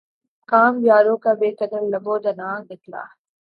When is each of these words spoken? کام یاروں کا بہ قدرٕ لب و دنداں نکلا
کام 0.49 0.73
یاروں 0.87 1.17
کا 1.23 1.31
بہ 1.39 1.49
قدرٕ 1.59 1.85
لب 1.91 2.05
و 2.07 2.15
دنداں 2.23 2.57
نکلا 2.69 3.03